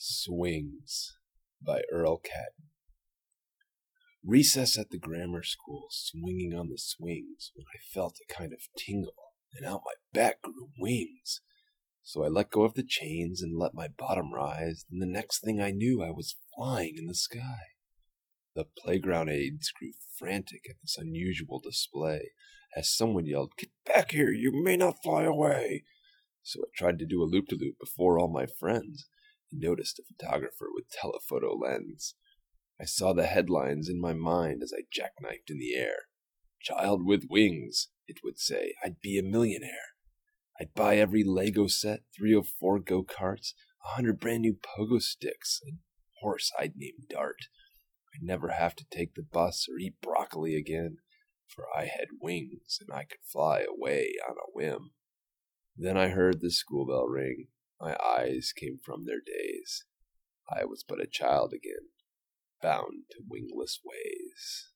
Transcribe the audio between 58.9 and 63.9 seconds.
their daze. I was but a child again, bound to wingless